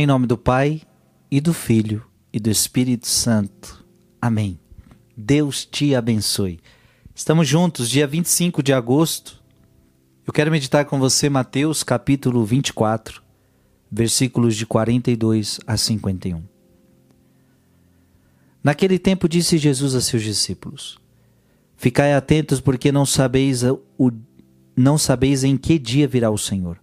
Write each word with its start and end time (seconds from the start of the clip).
Em 0.00 0.06
nome 0.06 0.28
do 0.28 0.38
Pai, 0.38 0.82
e 1.28 1.40
do 1.40 1.52
Filho, 1.52 2.06
e 2.32 2.38
do 2.38 2.48
Espírito 2.48 3.08
Santo. 3.08 3.84
Amém. 4.22 4.56
Deus 5.16 5.66
te 5.66 5.92
abençoe. 5.92 6.60
Estamos 7.12 7.48
juntos, 7.48 7.90
dia 7.90 8.06
25 8.06 8.62
de 8.62 8.72
agosto. 8.72 9.42
Eu 10.24 10.32
quero 10.32 10.52
meditar 10.52 10.84
com 10.84 11.00
você 11.00 11.28
Mateus 11.28 11.82
capítulo 11.82 12.44
24, 12.44 13.20
versículos 13.90 14.54
de 14.54 14.66
42 14.66 15.58
a 15.66 15.76
51. 15.76 16.44
Naquele 18.62 19.00
tempo 19.00 19.28
disse 19.28 19.58
Jesus 19.58 19.96
a 19.96 20.00
seus 20.00 20.22
discípulos: 20.22 20.96
Ficai 21.76 22.14
atentos, 22.14 22.60
porque 22.60 22.92
não 22.92 23.04
sabeis 23.04 23.64
o 23.64 24.12
não 24.76 24.96
sabeis 24.96 25.42
em 25.42 25.56
que 25.56 25.76
dia 25.76 26.06
virá 26.06 26.30
o 26.30 26.38
Senhor. 26.38 26.78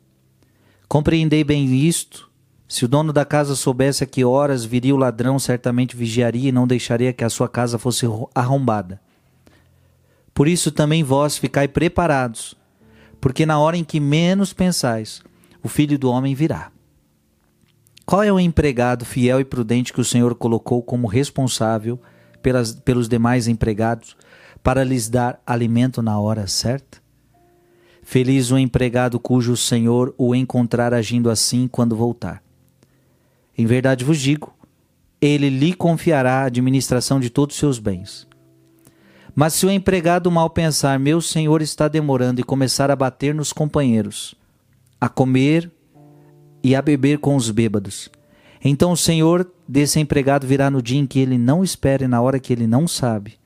Compreendei 0.90 1.46
bem 1.46 1.74
isto. 1.74 2.25
Se 2.68 2.84
o 2.84 2.88
dono 2.88 3.14
da 3.14 3.24
casa 3.24 3.56
soubesse 3.56 4.04
a 4.04 4.08
que 4.08 4.26
horas 4.26 4.66
viria 4.66 4.94
o 4.94 4.98
ladrão, 4.98 5.38
certamente 5.38 5.96
vigiaria 5.96 6.50
e 6.50 6.52
não 6.52 6.66
deixaria 6.66 7.14
que 7.14 7.24
a 7.24 7.30
sua 7.30 7.48
casa 7.48 7.78
fosse 7.78 8.06
arrombada. 8.34 9.00
Por 10.34 10.48
isso 10.48 10.72
também 10.72 11.04
vós 11.04 11.38
ficai 11.38 11.68
preparados, 11.68 12.56
porque 13.22 13.46
na 13.46 13.60
hora 13.60 13.78
em 13.78 13.84
que 13.84 14.00
menos 14.00 14.52
pensais, 14.52 15.22
o 15.64 15.68
filho 15.68 15.98
do 15.98 16.10
homem 16.10 16.34
virá. 16.34 16.72
Qual 18.06 18.22
é 18.22 18.32
o 18.32 18.40
empregado 18.40 19.06
fiel 19.06 19.40
e 19.40 19.46
prudente 19.46 19.94
que 19.94 20.02
o 20.02 20.06
Senhor 20.06 20.36
colocou 20.36 20.84
como 20.84 21.08
responsável 21.08 22.00
pelas, 22.42 22.74
pelos 22.74 23.08
demais 23.08 23.48
empregados 23.48 24.16
para 24.62 24.84
lhes 24.84 25.08
dar 25.10 25.40
alimento 25.46 26.02
na 26.02 26.20
hora 26.20 26.48
certa? 26.48 27.06
Feliz 28.04 28.52
o 28.52 28.58
empregado 28.60 29.20
cujo 29.20 29.58
senhor 29.58 30.14
o 30.16 30.36
encontrar 30.36 30.94
agindo 30.94 31.28
assim 31.28 31.68
quando 31.68 31.96
voltar. 31.96 32.45
Em 33.58 33.66
verdade 33.66 34.04
vos 34.04 34.20
digo, 34.20 34.54
ele 35.22 35.50
lhe 35.50 35.74
confiará 35.74 36.42
a 36.42 36.46
administração 36.46 37.20
de 37.20 37.30
todos 37.30 37.56
os 37.56 37.60
seus 37.60 37.80
bens. 37.80 38.28
Mas 39.34 39.54
se 39.54 39.66
o 39.66 39.72
empregado 39.72 40.32
mal 40.32 40.50
pensar, 40.50 40.98
meu 41.00 41.20
senhor 41.20 41.62
está 41.62 41.88
demorando, 41.88 42.40
e 42.40 42.44
começar 42.44 42.90
a 42.90 42.96
bater 42.96 43.36
nos 43.36 43.52
companheiros, 43.52 44.36
a 45.00 45.10
comer 45.10 45.70
e 46.64 46.76
a 46.76 46.82
beber 46.82 47.20
com 47.20 47.36
os 47.36 47.52
bêbados, 47.52 48.10
então 48.64 48.92
o 48.92 48.98
senhor 48.98 49.50
desse 49.68 50.00
empregado 50.00 50.48
virá 50.48 50.72
no 50.72 50.82
dia 50.82 51.00
em 51.00 51.06
que 51.06 51.20
ele 51.20 51.38
não 51.38 51.64
espera 51.64 52.06
e 52.06 52.08
na 52.08 52.22
hora 52.22 52.40
que 52.40 52.52
ele 52.52 52.66
não 52.66 52.88
sabe. 52.88 53.38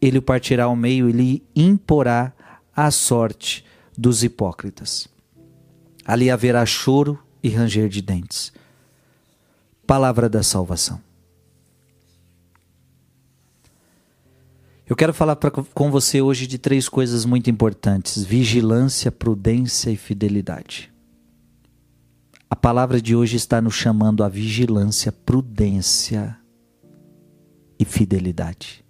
Ele 0.00 0.18
o 0.18 0.22
partirá 0.22 0.64
ao 0.64 0.76
meio 0.76 1.08
e 1.08 1.12
lhe 1.12 1.42
imporá 1.54 2.32
a 2.74 2.90
sorte 2.90 3.64
dos 3.96 4.22
hipócritas. 4.22 5.08
Ali 6.04 6.30
haverá 6.30 6.64
choro 6.64 7.18
e 7.42 7.48
ranger 7.48 7.88
de 7.88 8.00
dentes. 8.00 8.52
Palavra 9.86 10.28
da 10.28 10.42
salvação. 10.42 11.00
Eu 14.88 14.94
quero 14.94 15.12
falar 15.12 15.36
pra, 15.36 15.50
com 15.50 15.90
você 15.90 16.20
hoje 16.22 16.46
de 16.46 16.58
três 16.58 16.88
coisas 16.88 17.24
muito 17.24 17.50
importantes: 17.50 18.24
vigilância, 18.24 19.10
prudência 19.10 19.90
e 19.90 19.96
fidelidade. 19.96 20.92
A 22.48 22.54
palavra 22.54 23.02
de 23.02 23.14
hoje 23.14 23.36
está 23.36 23.60
nos 23.60 23.74
chamando 23.74 24.22
a 24.22 24.28
vigilância, 24.28 25.10
prudência 25.10 26.38
e 27.78 27.84
fidelidade. 27.84 28.84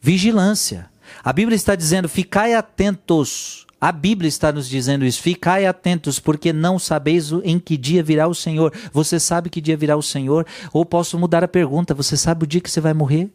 Vigilância. 0.00 0.90
A 1.22 1.32
Bíblia 1.32 1.56
está 1.56 1.74
dizendo: 1.74 2.08
ficai 2.08 2.54
atentos. 2.54 3.66
A 3.80 3.90
Bíblia 3.90 4.28
está 4.28 4.52
nos 4.52 4.68
dizendo 4.68 5.06
isso. 5.06 5.22
Ficai 5.22 5.64
atentos, 5.64 6.18
porque 6.18 6.52
não 6.52 6.78
sabeis 6.78 7.32
em 7.42 7.58
que 7.58 7.78
dia 7.78 8.02
virá 8.02 8.28
o 8.28 8.34
Senhor. 8.34 8.72
Você 8.92 9.18
sabe 9.18 9.48
que 9.48 9.60
dia 9.60 9.76
virá 9.76 9.96
o 9.96 10.02
Senhor? 10.02 10.46
Ou 10.72 10.84
posso 10.84 11.18
mudar 11.18 11.42
a 11.42 11.48
pergunta: 11.48 11.94
você 11.94 12.16
sabe 12.16 12.44
o 12.44 12.46
dia 12.46 12.60
que 12.60 12.70
você 12.70 12.80
vai 12.80 12.92
morrer? 12.92 13.30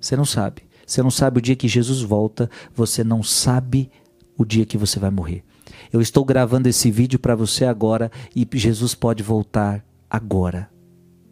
Você 0.00 0.16
não 0.16 0.24
sabe. 0.24 0.62
Você 0.86 1.02
não 1.02 1.10
sabe 1.10 1.38
o 1.38 1.42
dia 1.42 1.54
que 1.54 1.68
Jesus 1.68 2.00
volta. 2.00 2.48
Você 2.74 3.04
não 3.04 3.22
sabe 3.22 3.90
o 4.36 4.44
dia 4.44 4.64
que 4.64 4.78
você 4.78 4.98
vai 4.98 5.10
morrer. 5.10 5.44
Eu 5.92 6.00
estou 6.00 6.24
gravando 6.24 6.68
esse 6.68 6.90
vídeo 6.90 7.18
para 7.18 7.36
você 7.36 7.64
agora 7.66 8.10
e 8.34 8.48
Jesus 8.54 8.94
pode 8.94 9.22
voltar 9.22 9.84
agora. 10.08 10.70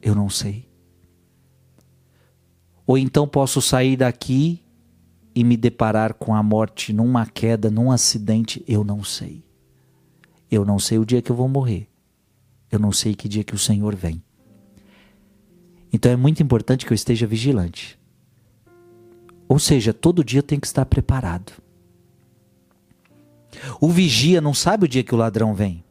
Eu 0.02 0.14
não 0.14 0.28
sei. 0.28 0.68
Ou 2.86 2.98
então 2.98 3.26
posso 3.26 3.62
sair 3.62 3.96
daqui 3.96 4.62
e 5.38 5.44
me 5.44 5.56
deparar 5.56 6.14
com 6.14 6.34
a 6.34 6.42
morte 6.42 6.92
numa 6.92 7.24
queda, 7.24 7.70
num 7.70 7.92
acidente, 7.92 8.64
eu 8.66 8.82
não 8.82 9.04
sei. 9.04 9.40
Eu 10.50 10.64
não 10.64 10.80
sei 10.80 10.98
o 10.98 11.06
dia 11.06 11.22
que 11.22 11.30
eu 11.30 11.36
vou 11.36 11.48
morrer. 11.48 11.86
Eu 12.68 12.80
não 12.80 12.90
sei 12.90 13.14
que 13.14 13.28
dia 13.28 13.44
que 13.44 13.54
o 13.54 13.58
Senhor 13.58 13.94
vem. 13.94 14.20
Então 15.92 16.10
é 16.10 16.16
muito 16.16 16.42
importante 16.42 16.84
que 16.84 16.92
eu 16.92 16.94
esteja 16.96 17.24
vigilante. 17.24 17.96
Ou 19.48 19.60
seja, 19.60 19.94
todo 19.94 20.24
dia 20.24 20.40
eu 20.40 20.42
tenho 20.42 20.60
que 20.60 20.66
estar 20.66 20.84
preparado. 20.84 21.52
O 23.80 23.90
vigia 23.90 24.40
não 24.40 24.52
sabe 24.52 24.86
o 24.86 24.88
dia 24.88 25.04
que 25.04 25.14
o 25.14 25.18
ladrão 25.18 25.54
vem. 25.54 25.84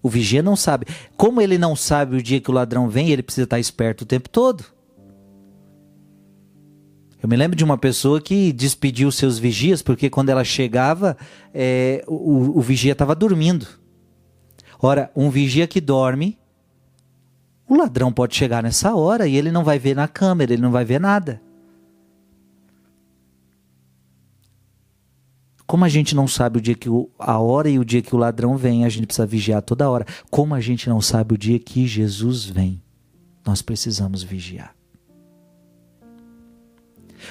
O 0.00 0.08
vigia 0.08 0.44
não 0.44 0.54
sabe. 0.54 0.86
Como 1.16 1.40
ele 1.40 1.58
não 1.58 1.74
sabe 1.74 2.14
o 2.14 2.22
dia 2.22 2.40
que 2.40 2.52
o 2.52 2.54
ladrão 2.54 2.88
vem, 2.88 3.10
ele 3.10 3.24
precisa 3.24 3.46
estar 3.46 3.58
esperto 3.58 4.02
o 4.02 4.06
tempo 4.06 4.28
todo. 4.28 4.77
Eu 7.20 7.28
me 7.28 7.36
lembro 7.36 7.56
de 7.56 7.64
uma 7.64 7.76
pessoa 7.76 8.20
que 8.20 8.52
despediu 8.52 9.10
seus 9.10 9.38
vigias, 9.38 9.82
porque 9.82 10.08
quando 10.08 10.28
ela 10.28 10.44
chegava, 10.44 11.16
é, 11.52 12.04
o, 12.06 12.58
o 12.58 12.60
vigia 12.60 12.92
estava 12.92 13.14
dormindo. 13.14 13.66
Ora, 14.80 15.10
um 15.16 15.28
vigia 15.28 15.66
que 15.66 15.80
dorme, 15.80 16.38
o 17.68 17.76
ladrão 17.76 18.12
pode 18.12 18.36
chegar 18.36 18.62
nessa 18.62 18.94
hora 18.94 19.26
e 19.26 19.36
ele 19.36 19.50
não 19.50 19.64
vai 19.64 19.78
ver 19.78 19.96
na 19.96 20.06
câmera, 20.06 20.52
ele 20.52 20.62
não 20.62 20.70
vai 20.70 20.84
ver 20.84 21.00
nada. 21.00 21.42
Como 25.66 25.84
a 25.84 25.88
gente 25.88 26.14
não 26.14 26.26
sabe 26.26 26.58
o 26.58 26.60
dia 26.62 26.74
que 26.74 26.88
o, 26.88 27.10
a 27.18 27.38
hora 27.38 27.68
e 27.68 27.78
o 27.78 27.84
dia 27.84 28.00
que 28.00 28.14
o 28.14 28.18
ladrão 28.18 28.56
vem, 28.56 28.86
a 28.86 28.88
gente 28.88 29.06
precisa 29.06 29.26
vigiar 29.26 29.60
toda 29.60 29.90
hora. 29.90 30.06
Como 30.30 30.54
a 30.54 30.60
gente 30.60 30.88
não 30.88 31.00
sabe 31.00 31.34
o 31.34 31.38
dia 31.38 31.58
que 31.58 31.86
Jesus 31.86 32.46
vem, 32.46 32.80
nós 33.44 33.60
precisamos 33.60 34.22
vigiar. 34.22 34.77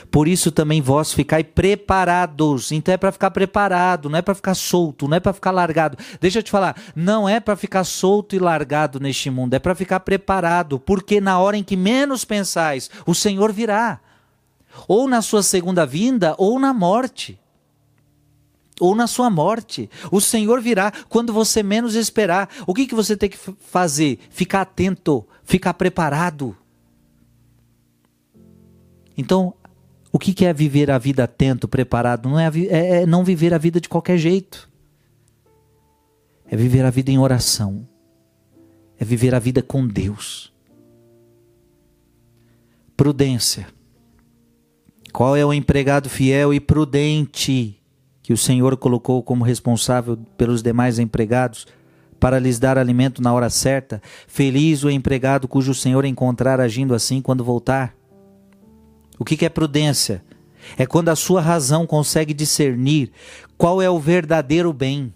Por 0.10 0.28
isso 0.28 0.52
também 0.52 0.82
vós 0.82 1.14
ficai 1.14 1.44
preparados. 1.44 2.72
Então 2.72 2.94
é 2.94 2.98
para 2.98 3.12
ficar 3.12 3.32
preparado, 3.32 4.10
não 4.10 4.18
é 4.18 4.22
para 4.22 4.36
ficar 4.36 4.56
solto, 4.56 5.08
não 5.08 5.18
é 5.18 5.20
para 5.20 5.34
ficar 5.34 5.52
largado. 5.52 5.98
Deixa 6.20 6.40
eu 6.40 6.44
te 6.44 6.52
falar, 6.52 6.76
não 6.96 7.28
é 7.28 7.40
para 7.40 7.56
ficar 7.56 7.84
solto 7.84 8.36
e 8.36 8.40
largado 8.40 9.00
neste 9.00 9.30
mundo, 9.30 9.54
é 9.54 9.60
para 9.60 9.76
ficar 9.76 10.00
preparado, 10.02 10.80
porque 10.80 11.22
na 11.22 11.40
hora 11.40 11.58
em 11.58 11.64
que 11.64 11.76
menos 11.76 12.26
pensais, 12.26 12.90
o 13.06 13.14
Senhor 13.14 13.52
virá. 13.52 14.00
Ou 14.88 15.08
na 15.08 15.22
sua 15.22 15.42
segunda 15.42 15.86
vinda, 15.86 16.36
ou 16.38 16.60
na 16.60 16.74
morte. 16.74 17.40
Ou 18.80 18.94
na 18.94 19.08
sua 19.08 19.30
morte. 19.30 19.90
O 20.12 20.22
Senhor 20.22 20.62
virá 20.62 20.92
quando 21.10 21.34
você 21.34 21.64
menos 21.64 21.96
esperar. 21.96 22.50
O 22.68 22.74
que, 22.74 22.86
que 22.86 22.94
você 22.94 23.18
tem 23.18 23.30
que 23.30 23.38
fazer? 23.38 24.20
Ficar 24.30 24.62
atento, 24.62 25.26
ficar 25.44 25.74
preparado. 25.74 26.56
Então, 29.18 29.56
o 30.12 30.20
que, 30.20 30.46
é 30.46 30.54
viver 30.54 30.90
a 30.90 30.98
vida 30.98 31.24
atento, 31.24 31.68
preparado? 31.68 32.30
Não 32.30 32.40
é, 32.40 32.50
é, 32.70 33.02
é 33.02 33.06
não 33.06 33.24
viver 33.24 33.54
a 33.54 33.58
vida 33.58 33.80
de 33.80 33.90
qualquer 33.90 34.18
jeito. 34.18 34.70
É 36.50 36.56
viver 36.56 36.86
a 36.86 36.90
vida 36.90 37.12
em 37.12 37.20
oração. 37.20 37.88
É 38.98 39.04
viver 39.04 39.36
a 39.36 39.40
vida 39.40 39.62
com 39.62 39.86
Deus. 39.86 40.54
Prudência. 42.96 43.68
Qual 45.12 45.36
é 45.36 45.46
o 45.46 45.54
empregado 45.54 46.10
fiel 46.10 46.54
e 46.54 46.60
prudente 46.60 47.80
que 48.24 48.34
o 48.34 48.38
Senhor 48.38 48.78
colocou 48.78 49.22
como 49.22 49.44
responsável 49.44 50.18
pelos 50.38 50.62
demais 50.62 51.00
empregados 51.00 51.68
para 52.20 52.40
lhes 52.40 52.60
dar 52.60 52.78
alimento 52.78 53.22
na 53.22 53.34
hora 53.34 53.50
certa? 53.50 54.02
Feliz 54.28 54.84
o 54.84 54.90
empregado 54.90 55.48
cujo 55.48 55.74
Senhor 55.74 56.06
encontrar 56.06 56.62
agindo 56.62 56.94
assim 56.96 57.22
quando 57.22 57.44
voltar. 57.44 57.97
O 59.20 59.26
que 59.26 59.46
é 59.46 59.50
prudência? 59.50 60.24
É 60.78 60.86
quando 60.86 61.10
a 61.10 61.16
sua 61.16 61.42
razão 61.42 61.86
consegue 61.86 62.34
discernir 62.34 63.12
qual 63.58 63.82
é 63.82 63.90
o 63.90 64.00
verdadeiro 64.00 64.74
bem. 64.74 65.14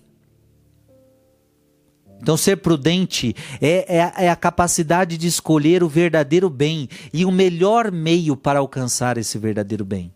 Então, 2.22 2.38
ser 2.38 2.58
prudente 2.58 3.36
é, 3.60 3.98
é, 3.98 4.26
é, 4.26 4.30
a 4.30 4.36
capacidade 4.36 5.18
de 5.18 5.26
escolher 5.26 5.84
o 5.84 5.90
verdadeiro 5.90 6.50
bem 6.50 6.88
e 7.12 7.26
o 7.26 7.32
melhor 7.32 7.92
meio 7.92 8.38
para 8.38 8.60
alcançar 8.60 9.18
esse 9.18 9.40
verdadeiro 9.40 9.84
bem. 9.84 10.14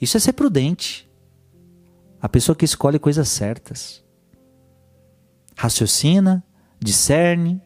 Isso 0.00 0.16
é 0.16 0.20
ser 0.20 0.32
prudente. 0.34 1.08
A 2.20 2.28
pessoa 2.28 2.54
que 2.54 2.64
escolhe 2.64 2.98
coisas 2.98 3.28
certas. 3.28 4.04
Raciocina, 5.56 6.44
discerne. 6.78 7.60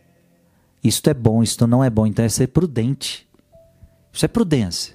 Isto 0.83 1.11
é 1.11 1.15
bom, 1.15 1.43
isto 1.43 1.67
não 1.67 1.85
é 1.85 1.91
bom. 1.91 2.07
Então, 2.07 2.25
é 2.25 2.29
ser 2.31 2.47
prudente. 2.47 3.29
Isso 4.11 4.25
é 4.25 4.29
prudência. 4.29 4.95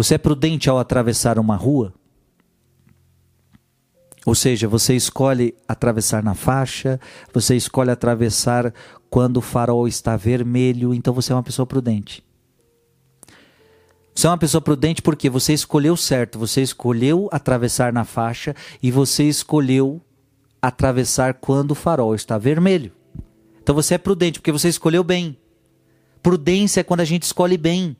Você 0.00 0.14
é 0.14 0.18
prudente 0.18 0.70
ao 0.70 0.78
atravessar 0.78 1.38
uma 1.38 1.56
rua? 1.56 1.92
Ou 4.24 4.34
seja, 4.34 4.66
você 4.66 4.96
escolhe 4.96 5.54
atravessar 5.68 6.22
na 6.22 6.34
faixa, 6.34 6.98
você 7.34 7.54
escolhe 7.54 7.90
atravessar 7.90 8.72
quando 9.10 9.36
o 9.36 9.40
farol 9.42 9.86
está 9.86 10.16
vermelho, 10.16 10.94
então 10.94 11.12
você 11.12 11.34
é 11.34 11.36
uma 11.36 11.42
pessoa 11.42 11.66
prudente. 11.66 12.24
Você 14.14 14.26
é 14.26 14.30
uma 14.30 14.38
pessoa 14.38 14.62
prudente 14.62 15.02
porque 15.02 15.28
você 15.28 15.52
escolheu 15.52 15.94
certo, 15.98 16.38
você 16.38 16.62
escolheu 16.62 17.28
atravessar 17.30 17.92
na 17.92 18.06
faixa 18.06 18.56
e 18.82 18.90
você 18.90 19.24
escolheu 19.24 20.00
atravessar 20.62 21.34
quando 21.34 21.72
o 21.72 21.74
farol 21.74 22.14
está 22.14 22.38
vermelho. 22.38 22.90
Então 23.62 23.74
você 23.74 23.96
é 23.96 23.98
prudente 23.98 24.40
porque 24.40 24.50
você 24.50 24.70
escolheu 24.70 25.04
bem. 25.04 25.36
Prudência 26.22 26.80
é 26.80 26.84
quando 26.84 27.00
a 27.00 27.04
gente 27.04 27.24
escolhe 27.24 27.58
bem. 27.58 27.94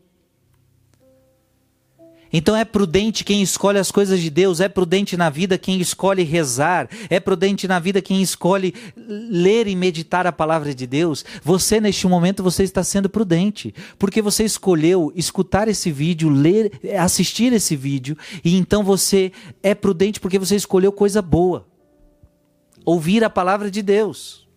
Então 2.32 2.56
é 2.56 2.64
prudente 2.64 3.24
quem 3.24 3.42
escolhe 3.42 3.78
as 3.78 3.90
coisas 3.90 4.20
de 4.20 4.30
Deus, 4.30 4.60
é 4.60 4.68
prudente 4.68 5.16
na 5.16 5.28
vida 5.28 5.58
quem 5.58 5.80
escolhe 5.80 6.22
rezar, 6.22 6.88
é 7.08 7.18
prudente 7.18 7.66
na 7.66 7.78
vida 7.78 8.00
quem 8.00 8.22
escolhe 8.22 8.74
ler 8.96 9.66
e 9.66 9.74
meditar 9.74 10.26
a 10.26 10.32
palavra 10.32 10.74
de 10.74 10.86
Deus. 10.86 11.24
Você 11.42 11.80
neste 11.80 12.06
momento 12.06 12.42
você 12.42 12.62
está 12.62 12.84
sendo 12.84 13.08
prudente, 13.08 13.74
porque 13.98 14.22
você 14.22 14.44
escolheu 14.44 15.12
escutar 15.16 15.66
esse 15.66 15.90
vídeo, 15.90 16.28
ler, 16.28 16.72
assistir 16.98 17.52
esse 17.52 17.74
vídeo, 17.74 18.16
e 18.44 18.56
então 18.56 18.84
você 18.84 19.32
é 19.62 19.74
prudente 19.74 20.20
porque 20.20 20.38
você 20.38 20.54
escolheu 20.54 20.92
coisa 20.92 21.20
boa. 21.20 21.66
Ouvir 22.84 23.24
a 23.24 23.30
palavra 23.30 23.70
de 23.70 23.82
Deus. 23.82 24.48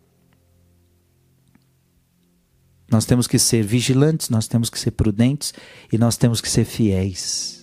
Nós 2.90 3.06
temos 3.06 3.26
que 3.26 3.40
ser 3.40 3.64
vigilantes, 3.64 4.30
nós 4.30 4.48
temos 4.48 4.70
que 4.70 4.80
ser 4.80 4.92
prudentes 4.92 5.52
e 5.92 5.98
nós 5.98 6.16
temos 6.16 6.40
que 6.40 6.48
ser 6.48 6.64
fiéis. 6.64 7.63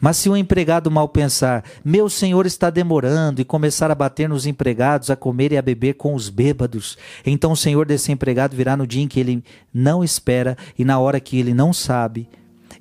Mas 0.00 0.16
se 0.16 0.28
o 0.30 0.32
um 0.32 0.36
empregado 0.36 0.90
mal 0.90 1.08
pensar, 1.08 1.62
meu 1.84 2.08
senhor 2.08 2.46
está 2.46 2.70
demorando, 2.70 3.40
e 3.40 3.44
começar 3.44 3.90
a 3.90 3.94
bater 3.94 4.28
nos 4.28 4.46
empregados, 4.46 5.10
a 5.10 5.16
comer 5.16 5.52
e 5.52 5.58
a 5.58 5.62
beber 5.62 5.94
com 5.94 6.14
os 6.14 6.30
bêbados, 6.30 6.96
então 7.24 7.52
o 7.52 7.56
senhor 7.56 7.84
desse 7.84 8.10
empregado 8.10 8.56
virá 8.56 8.76
no 8.76 8.86
dia 8.86 9.02
em 9.02 9.08
que 9.08 9.20
ele 9.20 9.44
não 9.72 10.02
espera 10.02 10.56
e 10.78 10.84
na 10.84 10.98
hora 10.98 11.20
que 11.20 11.38
ele 11.38 11.52
não 11.52 11.72
sabe. 11.72 12.28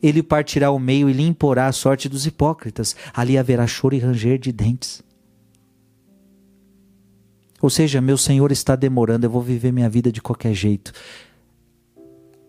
Ele 0.01 0.23
partirá 0.23 0.67
ao 0.67 0.79
meio 0.79 1.09
e 1.09 1.13
lhe 1.13 1.27
imporá 1.27 1.67
a 1.67 1.73
sorte 1.73 2.07
dos 2.07 2.25
hipócritas. 2.25 2.95
Ali 3.13 3.37
haverá 3.37 3.67
choro 3.67 3.95
e 3.95 3.99
ranger 3.99 4.39
de 4.39 4.51
dentes. 4.53 5.01
Ou 7.61 7.69
seja, 7.69 7.99
meu 7.99 8.17
Senhor 8.17 8.49
está 8.49 8.77
demorando, 8.77 9.25
eu 9.25 9.29
vou 9.29 9.41
viver 9.41 9.73
minha 9.73 9.89
vida 9.89 10.09
de 10.09 10.21
qualquer 10.21 10.53
jeito 10.53 10.93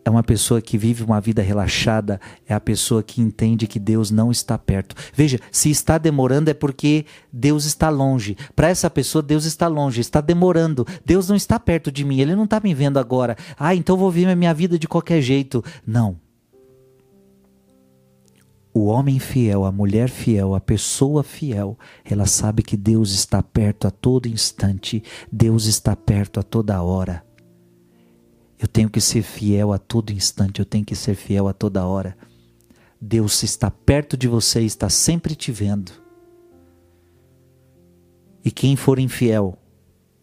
é 0.04 0.10
uma 0.10 0.22
pessoa 0.22 0.60
que 0.60 0.78
vive 0.78 1.04
uma 1.04 1.20
vida 1.20 1.42
relaxada, 1.42 2.20
é 2.48 2.54
a 2.54 2.60
pessoa 2.60 3.02
que 3.02 3.20
entende 3.20 3.66
que 3.66 3.78
Deus 3.78 4.10
não 4.10 4.30
está 4.30 4.56
perto. 4.56 4.94
Veja, 5.12 5.38
se 5.52 5.70
está 5.70 5.98
demorando 5.98 6.50
é 6.50 6.54
porque 6.54 7.04
Deus 7.32 7.64
está 7.64 7.88
longe. 7.90 8.36
Para 8.56 8.68
essa 8.68 8.88
pessoa, 8.88 9.22
Deus 9.22 9.44
está 9.44 9.68
longe, 9.68 10.00
está 10.00 10.20
demorando. 10.20 10.86
Deus 11.04 11.28
não 11.28 11.36
está 11.36 11.58
perto 11.58 11.92
de 11.92 12.04
mim, 12.04 12.20
Ele 12.20 12.34
não 12.34 12.44
está 12.44 12.60
me 12.60 12.74
vendo 12.74 12.98
agora. 12.98 13.36
Ah, 13.58 13.74
então 13.74 13.96
vou 13.96 14.10
viver 14.10 14.30
a 14.30 14.36
minha 14.36 14.54
vida 14.54 14.78
de 14.78 14.88
qualquer 14.88 15.20
jeito. 15.20 15.62
Não. 15.86 16.16
O 18.72 18.86
homem 18.86 19.18
fiel, 19.18 19.64
a 19.64 19.72
mulher 19.72 20.08
fiel, 20.08 20.54
a 20.54 20.60
pessoa 20.60 21.24
fiel, 21.24 21.76
ela 22.04 22.24
sabe 22.24 22.62
que 22.62 22.76
Deus 22.76 23.10
está 23.10 23.42
perto 23.42 23.88
a 23.88 23.90
todo 23.90 24.26
instante, 24.26 25.02
Deus 25.30 25.66
está 25.66 25.96
perto 25.96 26.38
a 26.38 26.42
toda 26.44 26.80
hora. 26.80 27.24
Eu 28.60 28.68
tenho 28.68 28.90
que 28.90 29.00
ser 29.00 29.22
fiel 29.22 29.72
a 29.72 29.78
todo 29.78 30.12
instante, 30.12 30.60
eu 30.60 30.66
tenho 30.66 30.84
que 30.84 30.94
ser 30.94 31.14
fiel 31.14 31.48
a 31.48 31.52
toda 31.54 31.86
hora. 31.86 32.14
Deus 33.00 33.42
está 33.42 33.70
perto 33.70 34.18
de 34.18 34.28
você, 34.28 34.60
está 34.60 34.90
sempre 34.90 35.34
te 35.34 35.50
vendo. 35.50 35.90
E 38.44 38.50
quem 38.50 38.76
for 38.76 38.98
infiel 38.98 39.58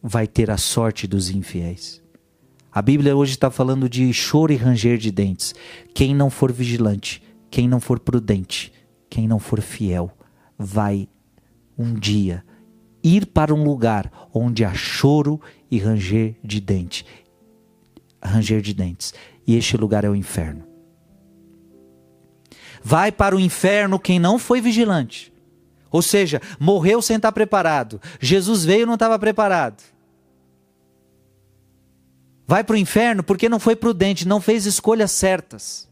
vai 0.04 0.28
ter 0.28 0.51
a 0.51 0.57
sorte 0.57 1.07
dos 1.07 1.31
infiéis. 1.31 2.00
A 2.72 2.80
Bíblia 2.80 3.18
hoje 3.18 3.31
está 3.31 3.50
falando 3.50 3.89
de 3.89 4.13
choro 4.13 4.54
e 4.54 4.56
ranger 4.56 5.00
de 5.00 5.10
dentes. 5.10 5.56
Quem 5.95 6.13
não 6.13 6.30
for 6.30 6.51
vigilante, 6.51 7.24
quem 7.50 7.68
não 7.68 7.80
for 7.80 8.00
prudente, 8.00 8.72
quem 9.10 9.28
não 9.28 9.40
for 9.40 9.62
fiel, 9.62 10.12
vai 10.56 11.10
um 11.75 11.95
dia 11.95 12.44
ir 13.04 13.25
para 13.25 13.54
um 13.54 13.63
lugar 13.63 14.30
onde 14.31 14.63
há 14.63 14.75
choro 14.75 15.42
e 15.72 15.80
ranger 15.80 16.36
de 16.44 16.60
dente 16.60 17.04
ranger 18.22 18.62
de 18.62 18.74
dentes. 18.74 19.14
E 19.46 19.56
este 19.56 19.78
lugar 19.78 20.04
é 20.04 20.10
o 20.10 20.16
inferno. 20.16 20.66
Vai 22.84 23.12
para 23.12 23.36
o 23.36 23.40
inferno 23.40 24.00
quem 24.00 24.19
não 24.19 24.38
foi 24.40 24.62
vigilante. 24.62 25.34
Ou 25.92 26.02
seja, 26.02 26.42
morreu 26.60 27.02
sem 27.02 27.16
estar 27.16 27.31
preparado. 27.31 28.02
Jesus 28.19 28.66
veio 28.66 28.84
e 28.84 28.86
não 28.86 28.96
estava 28.96 29.18
preparado. 29.18 29.81
Vai 32.46 32.64
para 32.64 32.75
o 32.75 32.78
inferno 32.78 33.24
porque 33.24 33.50
não 33.50 33.60
foi 33.60 33.75
prudente, 33.75 34.28
não 34.28 34.40
fez 34.40 34.66
escolhas 34.66 35.12
certas. 35.12 35.88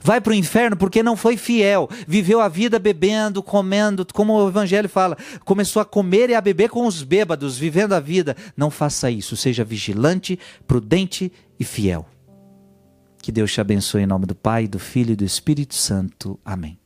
Vai 0.00 0.20
para 0.20 0.32
o 0.32 0.34
inferno 0.34 0.76
porque 0.76 1.02
não 1.02 1.16
foi 1.16 1.36
fiel, 1.36 1.88
viveu 2.06 2.40
a 2.40 2.48
vida 2.48 2.78
bebendo, 2.78 3.42
comendo, 3.42 4.06
como 4.12 4.34
o 4.34 4.48
Evangelho 4.48 4.88
fala, 4.88 5.16
começou 5.44 5.82
a 5.82 5.84
comer 5.84 6.30
e 6.30 6.34
a 6.34 6.40
beber 6.40 6.70
com 6.70 6.86
os 6.86 7.02
bêbados, 7.02 7.58
vivendo 7.58 7.92
a 7.92 8.00
vida. 8.00 8.36
Não 8.56 8.70
faça 8.70 9.10
isso, 9.10 9.36
seja 9.36 9.64
vigilante, 9.64 10.38
prudente 10.66 11.32
e 11.58 11.64
fiel. 11.64 12.06
Que 13.18 13.30
Deus 13.30 13.52
te 13.52 13.60
abençoe 13.60 14.02
em 14.02 14.06
nome 14.06 14.26
do 14.26 14.34
Pai, 14.34 14.66
do 14.66 14.78
Filho 14.78 15.12
e 15.12 15.16
do 15.16 15.24
Espírito 15.24 15.74
Santo. 15.74 16.38
Amém. 16.44 16.81